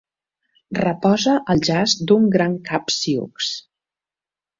Reposa 0.77 1.35
al 1.53 1.61
jaç 1.69 1.93
d'un 2.11 2.25
gran 2.37 2.55
cap 2.71 2.95
sioux. 2.95 3.51